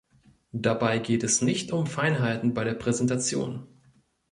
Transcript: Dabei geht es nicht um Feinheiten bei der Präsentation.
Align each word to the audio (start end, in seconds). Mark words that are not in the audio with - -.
Dabei 0.55 0.97
geht 0.97 1.23
es 1.23 1.43
nicht 1.43 1.71
um 1.71 1.85
Feinheiten 1.85 2.55
bei 2.55 2.63
der 2.63 2.73
Präsentation. 2.73 3.67